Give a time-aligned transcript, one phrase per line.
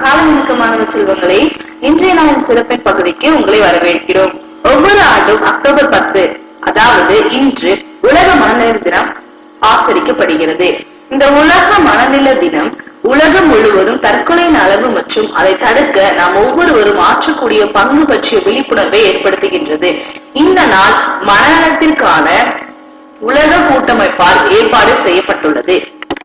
[0.00, 1.40] காலமிக்க மாணவ செல்வங்களே
[1.80, 4.32] இன்றைய நாளின் சிறப்பின் பகுதிக்கு உங்களை வரவேற்கிறோம்.
[4.62, 6.22] ஒவ்வொரு ஆண்டும் அக்டோபர் பத்து
[6.60, 9.10] அதாவது இன்று உலக மனநிலை தினம்
[9.70, 10.68] ஆசரிக்கப்படுகிறது.
[11.10, 12.70] இந்த உலக மனநில தினம்
[13.02, 19.90] உலகம் முழுவதும் தற்கொலையின் அளவு மற்றும் அதை தடுக்க நாம் ஒவ்வொருவரும் ஆற்றக்கூடிய பங்கு பற்றிய விழிப்புணர்வை ஏற்படுத்துகின்றது.
[20.32, 20.94] இந்த நாள்
[21.30, 22.28] மனநலத்திற்கான
[23.20, 25.76] உலக கூட்டமைப்பால் ஏற்பாடு செய்யப்பட்டுள்ளது.